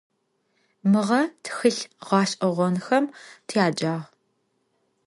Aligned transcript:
Mığe 0.91 1.21
txılh 1.43 1.83
ğeş'eğonxem 2.07 3.05
tyacağ. 3.47 3.95